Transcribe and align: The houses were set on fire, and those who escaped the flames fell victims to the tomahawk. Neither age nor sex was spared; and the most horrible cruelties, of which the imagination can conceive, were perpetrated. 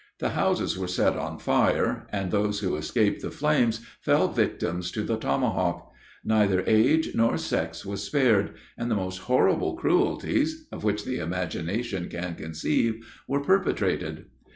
The 0.17 0.29
houses 0.31 0.79
were 0.79 0.87
set 0.87 1.15
on 1.15 1.37
fire, 1.37 2.07
and 2.11 2.31
those 2.31 2.61
who 2.61 2.75
escaped 2.75 3.21
the 3.21 3.29
flames 3.29 3.81
fell 3.99 4.29
victims 4.29 4.89
to 4.93 5.03
the 5.03 5.15
tomahawk. 5.15 5.93
Neither 6.25 6.63
age 6.65 7.11
nor 7.13 7.37
sex 7.37 7.85
was 7.85 8.01
spared; 8.01 8.55
and 8.79 8.89
the 8.89 8.95
most 8.95 9.19
horrible 9.19 9.75
cruelties, 9.75 10.65
of 10.71 10.83
which 10.83 11.05
the 11.05 11.19
imagination 11.19 12.09
can 12.09 12.33
conceive, 12.33 12.95
were 13.27 13.41
perpetrated. 13.41 14.25